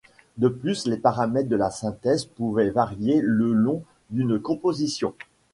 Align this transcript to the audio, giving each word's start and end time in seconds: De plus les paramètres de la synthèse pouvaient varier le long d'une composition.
De 0.37 0.47
plus 0.49 0.87
les 0.87 0.97
paramètres 0.97 1.47
de 1.47 1.55
la 1.55 1.69
synthèse 1.69 2.25
pouvaient 2.25 2.71
varier 2.71 3.21
le 3.21 3.53
long 3.53 3.83
d'une 4.09 4.39
composition. 4.39 5.13